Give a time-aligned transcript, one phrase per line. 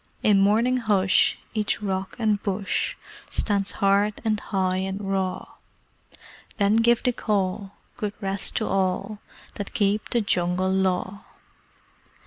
[0.23, 2.95] In morning hush, each rock and bush
[3.29, 5.57] Stands hard, and high, and raw:
[6.57, 9.19] Then give the Call: "Good rest to all
[9.57, 11.23] That keep The Jungle Law!"